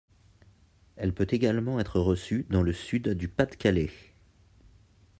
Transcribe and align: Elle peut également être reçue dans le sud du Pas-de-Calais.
Elle 0.95 1.13
peut 1.13 1.27
également 1.29 1.79
être 1.79 1.99
reçue 1.99 2.47
dans 2.49 2.63
le 2.63 2.73
sud 2.73 3.09
du 3.09 3.27
Pas-de-Calais. 3.27 3.91